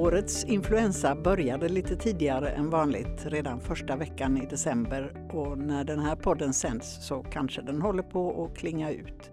[0.00, 5.98] Årets influensa började lite tidigare än vanligt, redan första veckan i december och när den
[5.98, 9.30] här podden sänds så kanske den håller på att klinga ut.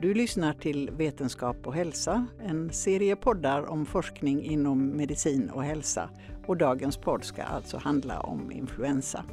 [0.00, 6.10] Du lyssnar till Vetenskap och hälsa, en serie poddar om forskning inom medicin och hälsa
[6.46, 9.24] och dagens podd ska alltså handla om influensa.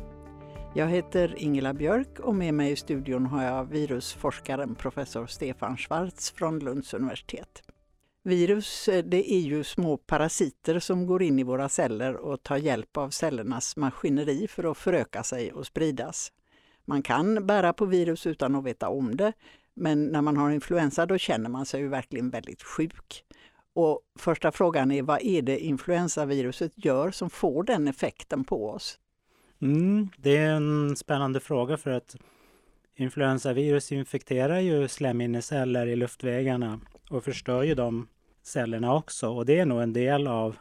[0.76, 6.32] Jag heter Ingela Björk och med mig i studion har jag virusforskaren professor Stefan Schwarz
[6.32, 7.64] från Lunds universitet.
[8.24, 12.58] Virus eh, det är ju små parasiter som går in i våra celler och tar
[12.58, 16.32] hjälp av cellernas maskineri för att föröka sig och spridas.
[16.86, 19.34] Man kan bära på virus utan att veta om det,
[19.74, 23.24] men när man har influensa då känner man sig ju verkligen väldigt sjuk.
[23.74, 29.00] Och första frågan är vad är det influensaviruset gör som får den effekten på oss?
[29.62, 32.16] Mm, det är en spännande fråga för att
[32.96, 36.80] influensavirus infekterar ju slemhinneceller i luftvägarna
[37.12, 38.08] och förstör ju de
[38.44, 39.30] cellerna också.
[39.30, 40.56] Och det är nog en del av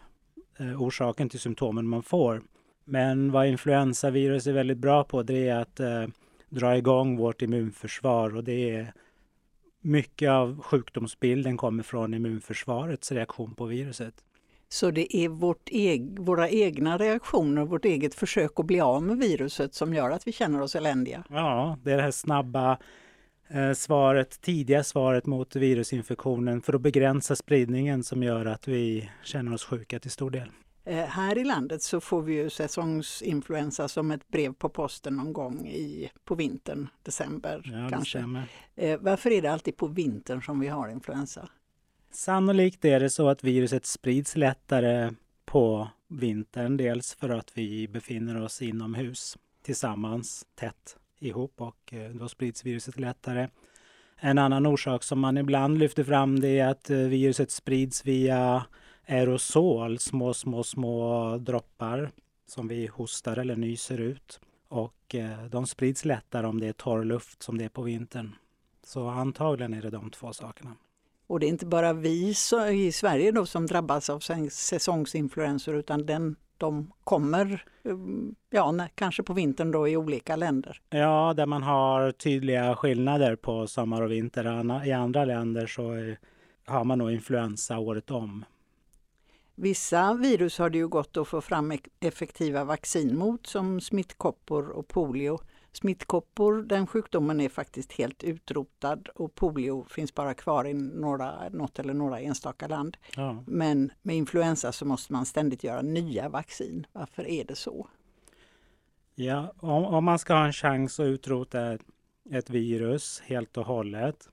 [0.58, 2.42] eh, orsaken till symptomen man får.
[2.84, 6.06] Men vad influensavirus är väldigt bra på det är att eh,
[6.48, 8.92] dra igång vårt immunförsvar och det är
[9.80, 14.14] mycket av sjukdomsbilden kommer från immunförsvarets reaktion på viruset.
[14.68, 19.18] Så det är vårt eg våra egna reaktioner, vårt eget försök att bli av med
[19.18, 21.24] viruset som gör att vi känner oss eländiga?
[21.30, 22.78] Ja, det är det här snabba
[23.74, 29.64] svaret, tidiga svaret mot virusinfektionen för att begränsa spridningen som gör att vi känner oss
[29.64, 30.48] sjuka till stor del.
[30.84, 35.32] Eh, här i landet så får vi ju säsongsinfluensa som ett brev på posten någon
[35.32, 38.24] gång i, på vintern, december Ja, kanske.
[38.76, 41.48] Eh, varför är det alltid på vintern som vi har influensa?
[42.12, 45.12] Sannolikt är det så att viruset sprids lättare
[45.44, 46.76] på vintern.
[46.76, 52.98] Dels för att vi befinner oss inomhus tillsammans tätt ihop och eh, då sprids viruset
[52.98, 53.48] lättare.
[54.16, 58.66] En annan orsak som man ibland lyfter fram det är att eh, viruset sprids via
[59.08, 62.10] aerosol, små, små, små droppar
[62.46, 64.40] som vi hostar eller nyser ut.
[64.68, 68.34] Och eh, de sprids lättare om det är torr luft som det är på vintern.
[68.84, 70.76] Så antagligen är det de två sakerna.
[71.26, 72.34] Och det är inte bara vi
[72.72, 79.32] i Sverige då som drabbas av säsongsinfluensor utan den, de kommer, um, ja kanske på
[79.32, 80.80] vintern då i olika länder.
[80.90, 84.86] Ja, där man har tydliga skillnader på sommar och vinter.
[84.86, 85.82] I andra länder så
[86.66, 88.44] har man nog influensa året om.
[89.54, 94.68] Vissa virus har det ju gått att få fram ek- effektiva vaccin mot som smittkoppor
[94.68, 95.38] och polio.
[95.72, 101.78] Smittkoppor, den sjukdomen är faktiskt helt utrotad och polio finns bara kvar i några, något
[101.78, 102.96] eller några enstaka land.
[103.16, 103.44] Ja.
[103.46, 106.86] Men med influensa så måste man ständigt göra nya vaccin.
[106.92, 107.88] Varför är det så?
[109.14, 111.82] Ja, om, om man ska ha en chans att utrota ett,
[112.30, 114.28] ett virus helt och hållet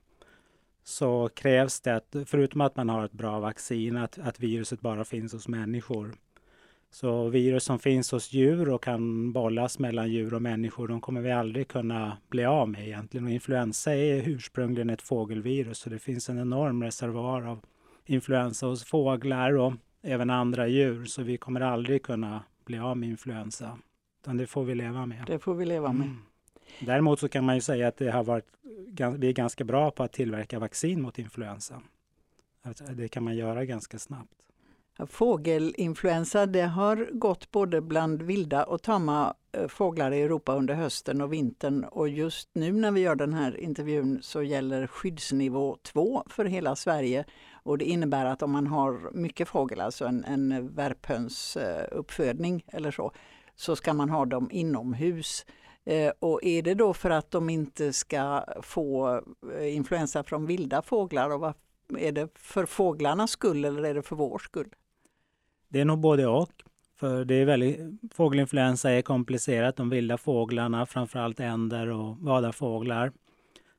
[0.84, 5.04] så krävs det, att, förutom att man har ett bra vaccin, att, att viruset bara
[5.04, 6.14] finns hos människor.
[6.90, 11.20] Så virus som finns hos djur och kan bollas mellan djur och människor, de kommer
[11.20, 13.26] vi aldrig kunna bli av med egentligen.
[13.26, 17.60] Och influensa är ursprungligen ett fågelvirus, så det finns en enorm reservoar av
[18.06, 19.72] influensa hos fåglar och
[20.02, 23.78] även andra djur, så vi kommer aldrig kunna bli av med influensa.
[24.22, 25.24] Utan det får vi leva med.
[25.26, 26.06] Det får vi leva med.
[26.06, 26.18] Mm.
[26.80, 28.46] Däremot så kan man ju säga att det har varit,
[29.18, 31.82] vi är ganska bra på att tillverka vaccin mot influensa.
[32.92, 34.47] Det kan man göra ganska snabbt.
[35.06, 41.20] Fågelinfluensa det har gått både bland vilda och tama eh, fåglar i Europa under hösten
[41.20, 46.24] och vintern och just nu när vi gör den här intervjun så gäller skyddsnivå 2
[46.26, 50.74] för hela Sverige och det innebär att om man har mycket fågel, alltså en, en
[50.74, 53.12] värphönsuppfödning eh, eller så,
[53.56, 55.46] så ska man ha dem inomhus.
[55.84, 59.20] Eh, och är det då för att de inte ska få
[59.60, 61.54] influensa från vilda fåglar och vad,
[61.98, 64.74] är det för fåglarnas skull eller är det för vår skull?
[65.68, 66.52] Det är nog både och.
[66.96, 67.80] För det är väldigt,
[68.12, 69.76] fågelinfluensa är komplicerat.
[69.76, 73.12] De vilda fåglarna, framförallt änder och vadarfåglar,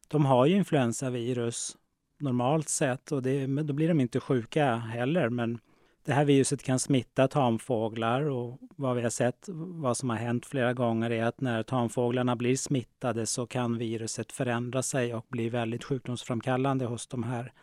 [0.07, 1.77] de har ju influensavirus
[2.19, 5.29] normalt sett och det, då blir de inte sjuka heller.
[5.29, 5.59] Men
[6.05, 10.45] det här viruset kan smitta tamfåglar och vad vi har sett, vad som har hänt
[10.45, 15.49] flera gånger är att när tamfåglarna blir smittade så kan viruset förändra sig och bli
[15.49, 17.53] väldigt sjukdomsframkallande hos de här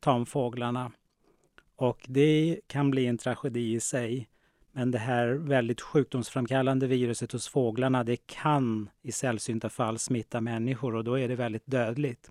[0.00, 0.92] tamfåglarna.
[1.78, 4.28] Och det kan bli en tragedi i sig.
[4.72, 10.94] Men det här väldigt sjukdomsframkallande viruset hos fåglarna, det kan i sällsynta fall smitta människor
[10.94, 12.30] och då är det väldigt dödligt.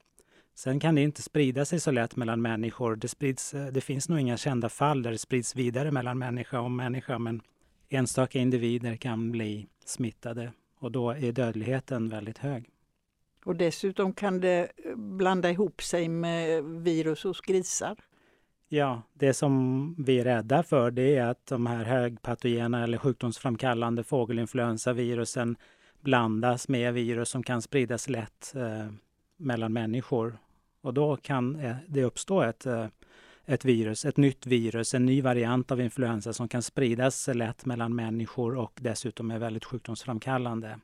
[0.56, 2.96] Sen kan det inte sprida sig så lätt mellan människor.
[2.96, 6.60] Det, sprids, eh, det finns nog inga kända fall där det sprids vidare mellan människa
[6.60, 7.42] och människa, men
[7.90, 12.70] enstaka individer kan bli smittade och då är dödligheten väldigt hög.
[13.46, 17.96] Och dessutom kan det eh, blanda ihop sig med eh, virus hos grisar.
[18.70, 24.04] Ja, det som vi är rädda för det är att de här högpatogena eller sjukdomsframkallande
[24.04, 25.58] fågelinfluensavirusen
[26.02, 28.92] blandas med virus som kan spridas lätt eh,
[29.38, 30.38] mellan människor.
[30.82, 32.86] Och då kan eh, det uppstå ett, eh,
[33.46, 37.96] ett virus, ett nytt virus, en ny variant av influensa som kan spridas lätt mellan
[37.96, 40.80] människor och dessutom är väldigt sjukdomsframkallande.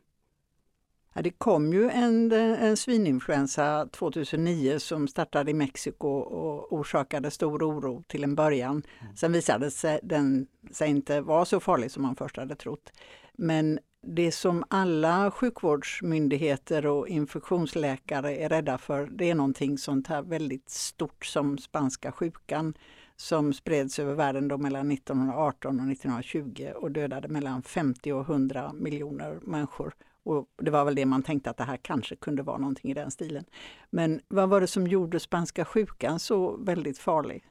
[1.14, 7.64] Ja, det kom ju en, en svininfluensa 2009 som startade i Mexiko och orsakade stor
[7.64, 8.84] oro till en början.
[9.02, 9.16] Mm.
[9.16, 12.92] Sen visade sig den sig inte vara så farlig som man först hade trott.
[13.34, 20.22] Men det som alla sjukvårdsmyndigheter och infektionsläkare är rädda för, det är någonting sånt här
[20.22, 22.74] väldigt stort som spanska sjukan
[23.16, 28.74] som spreds över världen då mellan 1918 och 1920 och dödade mellan 50 och 100
[28.74, 29.94] miljoner människor.
[30.24, 32.94] Och det var väl det man tänkte att det här kanske kunde vara någonting i
[32.94, 33.46] den stilen.
[33.90, 37.44] Men vad var det som gjorde spanska sjukan så väldigt farlig?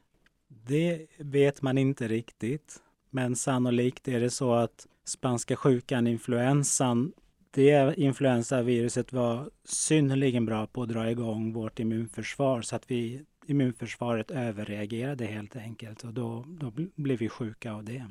[0.49, 2.83] Det vet man inte riktigt.
[3.11, 7.13] Men sannolikt är det så att spanska sjukan, influensan,
[7.51, 14.31] det influensaviruset var synnerligen bra på att dra igång vårt immunförsvar så att vi, immunförsvaret
[14.31, 18.07] överreagerade helt enkelt och då, då blev vi sjuka av det.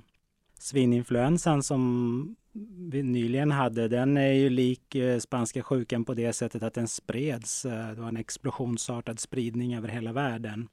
[0.62, 2.36] Svininfluensan som
[2.92, 6.88] vi nyligen hade, den är ju lik eh, spanska sjukan på det sättet att den
[6.88, 7.66] spreds.
[7.66, 10.68] Eh, det var en explosionsartad spridning över hela världen.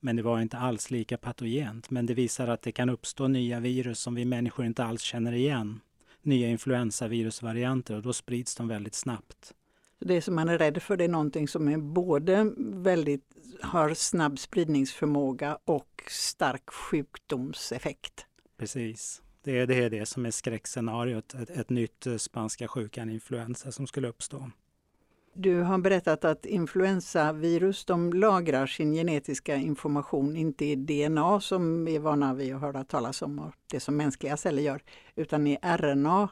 [0.00, 1.90] Men det var inte alls lika patogent.
[1.90, 5.32] Men det visar att det kan uppstå nya virus som vi människor inte alls känner
[5.32, 5.80] igen.
[6.22, 9.54] Nya influensavirusvarianter och då sprids de väldigt snabbt.
[9.98, 13.24] Det som man är rädd för det är någonting som är både väldigt,
[13.62, 18.26] har snabb spridningsförmåga och stark sjukdomseffekt.
[18.60, 19.22] Precis.
[19.42, 23.72] Det är det, är det som är skräckscenariot, ett, ett nytt eh, spanska sjukan influensa
[23.72, 24.50] som skulle uppstå.
[25.34, 31.96] Du har berättat att influensavirus de lagrar sin genetiska information inte i DNA som vi
[31.96, 34.82] är vana vid att höra talas om, och det som mänskliga celler gör,
[35.14, 36.28] utan i RNA,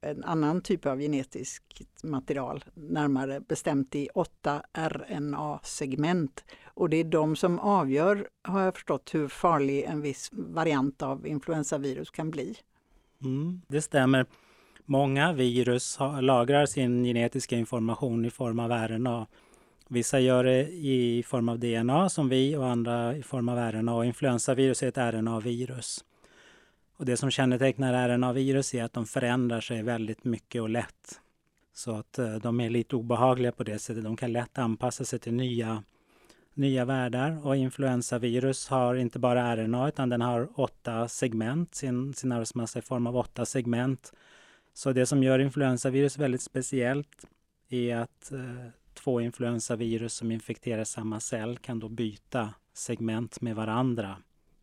[0.00, 6.44] en annan typ av genetiskt material, närmare bestämt i åtta RNA-segment.
[6.64, 11.26] Och det är de som avgör, har jag förstått, hur farlig en viss variant av
[11.26, 12.54] influensavirus kan bli.
[13.22, 14.26] Mm, det stämmer.
[14.84, 19.26] Många virus lagrar sin genetiska information i form av RNA.
[19.88, 24.04] Vissa gör det i form av DNA som vi och andra i form av RNA.
[24.04, 26.04] Influensavirus är ett RNA-virus.
[26.96, 31.20] Och det som kännetecknar RNA-virus är att de förändrar sig väldigt mycket och lätt.
[31.74, 34.04] Så att eh, de är lite obehagliga på det sättet.
[34.04, 35.82] De kan lätt anpassa sig till nya,
[36.54, 37.46] nya världar.
[37.46, 42.82] Och influensavirus har inte bara RNA utan den har åtta segment, sin, sin arvsmassa i
[42.82, 44.12] form av åtta segment.
[44.74, 47.26] Så det som gör influensavirus väldigt speciellt
[47.68, 54.16] är att eh, två influensavirus som infekterar samma cell kan då byta segment med varandra.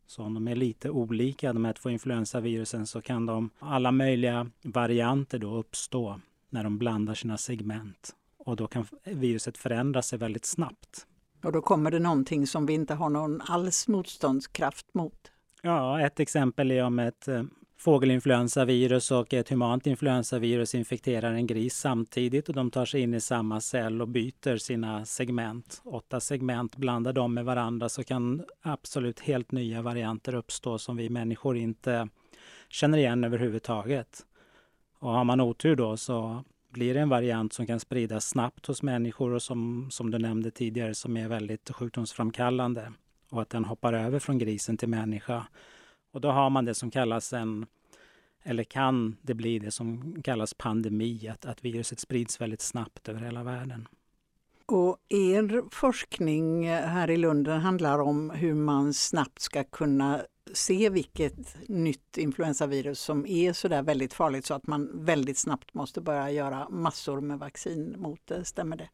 [0.06, 4.50] Så om de är lite olika, de här två influensavirusen, så kan de alla möjliga
[4.62, 6.20] varianter då uppstå
[6.50, 8.14] när de blandar sina segment.
[8.38, 11.06] Och då kan viruset förändra sig väldigt snabbt.
[11.44, 15.30] Och då kommer det någonting som vi inte har någon alls motståndskraft mot.
[15.62, 17.42] Ja, ett exempel är om ett eh,
[17.84, 23.20] fågelinfluensavirus och ett humant influensavirus infekterar en gris samtidigt och de tar sig in i
[23.20, 25.82] samma cell och byter sina segment.
[25.84, 31.08] Åtta segment, blandar dem med varandra så kan absolut helt nya varianter uppstå som vi
[31.08, 32.08] människor inte
[32.68, 34.20] känner igen överhuvudtaget.
[34.98, 38.82] Och har man otur då så blir det en variant som kan spridas snabbt hos
[38.82, 42.92] människor och som, som du nämnde tidigare som är väldigt sjukdomsframkallande
[43.30, 45.46] och att den hoppar över från grisen till människa.
[46.14, 47.66] Och då har man det som kallas en,
[48.42, 53.20] eller kan det bli det som kallas pandemi, att, att viruset sprids väldigt snabbt över
[53.20, 53.88] hela världen.
[54.66, 60.20] Och er forskning här i Lund handlar om hur man snabbt ska kunna
[60.52, 66.00] se vilket nytt influensavirus som är sådär väldigt farligt så att man väldigt snabbt måste
[66.00, 68.44] börja göra massor med vaccin mot det.
[68.44, 68.88] Stämmer det?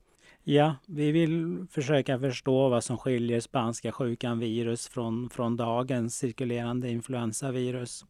[0.45, 6.91] Ja, vi vill försöka förstå vad som skiljer spanska sjukan virus från, från dagens cirkulerande
[6.91, 8.05] influensavirus.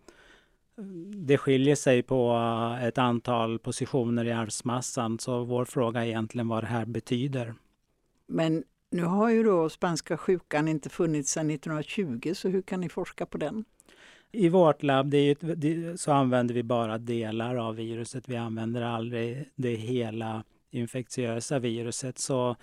[1.27, 2.37] Det skiljer sig på
[2.83, 7.55] ett antal positioner i arvsmassan så vår fråga är egentligen vad det här betyder.
[8.27, 12.89] Men nu har ju då spanska sjukan inte funnits sedan 1920 så hur kan ni
[12.89, 13.65] forska på den?
[14.33, 18.29] I vårt labb det ett, så använder vi bara delar av viruset.
[18.29, 22.19] Vi använder aldrig det hela infektiösa viruset.
[22.19, 22.57] Så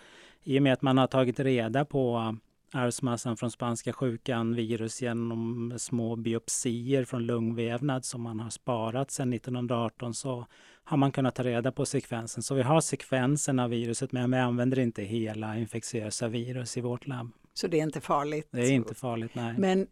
[0.44, 2.36] i och med att man har tagit reda på
[2.74, 9.34] arvsmassan från spanska sjukan virus genom små biopsier från lungvävnad som man har sparat sedan
[9.34, 10.46] 1918 så
[10.84, 12.44] har man kunnat ta reda på sekvensen.
[12.44, 17.08] Så vi har sekvensen av viruset men vi använder inte hela infektiösa virus i vårt
[17.08, 17.32] labb.
[17.54, 18.48] Så det är inte farligt?
[18.52, 19.56] Det är inte farligt, nej.
[19.58, 19.88] Men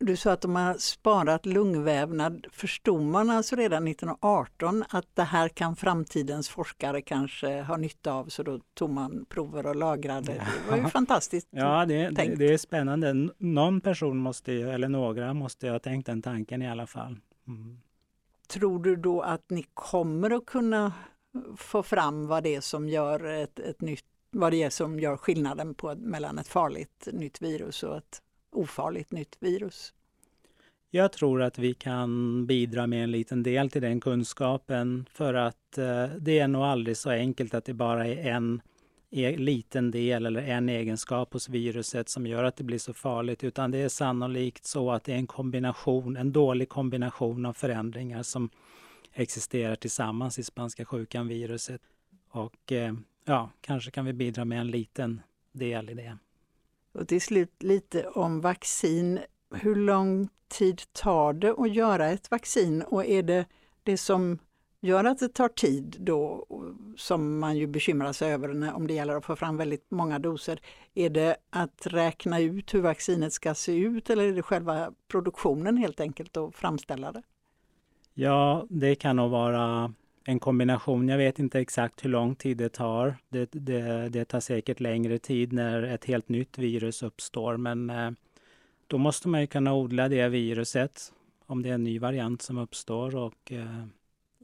[0.00, 2.46] du sa att de har sparat lungvävnad.
[2.52, 8.26] Förstod man alltså redan 1918 att det här kan framtidens forskare kanske ha nytta av
[8.26, 10.32] så då tog man prover och lagrade.
[10.32, 13.28] Det var ju fantastiskt Ja, det, det, det, är spännande.
[13.38, 17.18] Någon person måste ju, eller några måste ju ha tänkt den tanken i alla fall.
[17.48, 17.80] Mm.
[18.48, 20.92] Tror du då att ni kommer att kunna
[21.56, 25.16] få fram vad det är som gör ett, ett nytt vad det är som gör
[25.16, 29.94] skillnaden på, mellan ett farligt nytt virus och ett ofarligt nytt virus?
[30.90, 35.78] Jag tror att vi kan bidra med en liten del till den kunskapen för att
[35.78, 38.62] eh, det är nog aldrig så enkelt att det bara är en
[39.10, 43.44] e liten del eller en egenskap hos viruset som gör att det blir så farligt
[43.44, 48.22] utan det är sannolikt så att det är en kombination, en dålig kombination av förändringar
[48.22, 48.50] som
[49.12, 51.80] existerar tillsammans i spanska sjukan-viruset.
[52.30, 55.20] Och eh, ja, kanske kan vi bidra med en liten
[55.52, 56.18] del i det.
[56.92, 59.18] Och till slut lite om vaccin.
[59.54, 63.46] Hur lång tid tar det att göra ett vaccin och är det
[63.82, 64.38] det som
[64.80, 66.46] gör att det tar tid då,
[66.96, 70.18] som man ju bekymrar sig över när, om det gäller att få fram väldigt många
[70.18, 70.60] doser,
[70.94, 75.76] är det att räkna ut hur vaccinet ska se ut eller är det själva produktionen
[75.76, 77.22] helt enkelt och framställa det?
[78.14, 79.94] Ja, det kan nog vara
[80.30, 81.08] en kombination.
[81.08, 83.16] Jag vet inte exakt hur lång tid det tar.
[83.28, 88.10] Det, det, det tar säkert längre tid när ett helt nytt virus uppstår, men eh,
[88.86, 91.12] då måste man ju kunna odla det viruset
[91.46, 93.84] om det är en ny variant som uppstår och eh,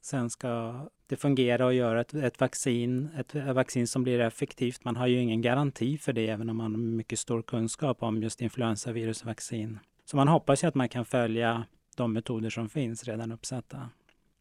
[0.03, 4.85] sen ska det fungera och göra ett, ett, vaccin, ett vaccin som blir effektivt.
[4.85, 8.23] Man har ju ingen garanti för det även om man har mycket stor kunskap om
[8.23, 9.79] just influensavirusvaccin.
[10.05, 11.65] Så man hoppas ju att man kan följa
[11.97, 13.91] de metoder som finns redan uppsatta.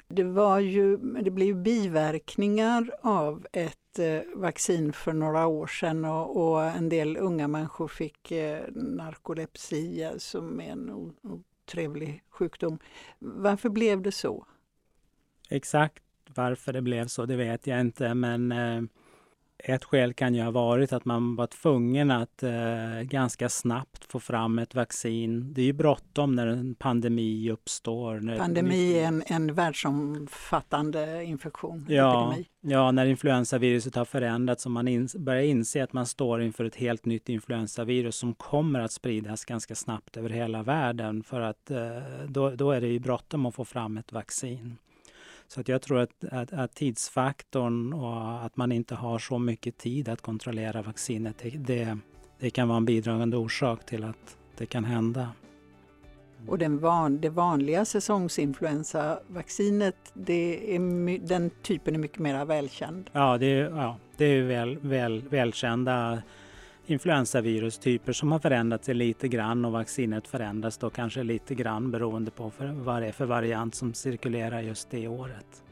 [0.07, 6.37] Det, var ju, det blev biverkningar av ett eh, vaccin för några år sedan och,
[6.37, 12.79] och en del unga människor fick eh, narkolepsi alltså, som är en otrevlig sjukdom.
[13.19, 14.45] Varför blev det så?
[15.49, 16.03] Exakt
[16.35, 18.81] varför det blev så, det vet jag inte, men eh,
[19.57, 24.19] ett skäl kan ju ha varit att man var tvungen att eh, ganska snabbt få
[24.19, 25.53] fram ett vaccin.
[25.53, 28.37] Det är ju bråttom när en pandemi uppstår.
[28.37, 31.85] Pandemi är en, en världsomfattande infektion.
[31.89, 32.47] Ja, epidemi.
[32.61, 36.75] ja, när influensaviruset har förändrats och man in, börjar inse att man står inför ett
[36.75, 41.23] helt nytt influensavirus som kommer att spridas ganska snabbt över hela världen.
[41.23, 41.79] För att eh,
[42.27, 44.77] då, då är det ju bråttom att få fram ett vaccin.
[45.47, 49.77] Så att jag tror att, att, att, tidsfaktorn och att man inte har så mycket
[49.77, 51.97] tid att kontrollera vaccinet, det,
[52.39, 55.29] det kan vara en bidragande orsak till att det kan hända.
[56.47, 60.79] Och den van, det vanliga säsongsinfluensavaccinet, det är,
[61.27, 63.09] den typen är mycket mer välkänd?
[63.13, 66.21] Ja, det är, ja, det är väl, väl, välkända
[66.89, 72.51] influensavirustyper som har förändrats lite grann och vaccinet förändras då kanske lite grann beroende på
[72.59, 75.63] vad det är för variant som cirkulerar just det året.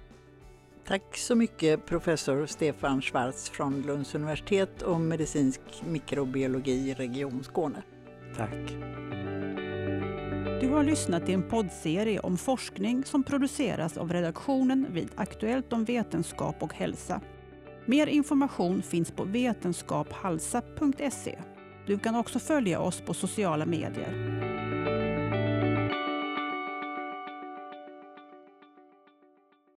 [0.88, 7.84] Tack så mycket professor Stefan Schwarz från Lunds universitet och medicinsk mikrobiologi i Region Skåne.
[8.38, 8.76] Tack.
[10.62, 15.86] Du har lyssnat till en poddserie om forskning som produceras av redaktionen vid Aktuellt om
[15.86, 17.22] vetenskap och hälsa
[17.86, 21.40] Mer information finns på vetenskaphalsa.se.
[21.88, 24.43] Du kan också följa oss på sociala medier.